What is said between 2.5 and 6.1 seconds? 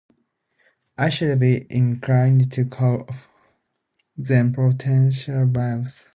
to call them 'propositional verbs'.